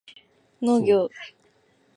[0.63, 1.09] 農業